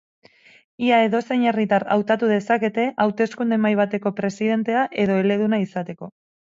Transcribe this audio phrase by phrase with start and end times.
[0.87, 6.15] Ia edozein herritar hautatu dezakete hauteskunde-mahai bateko presidentea edo eleduna izateko.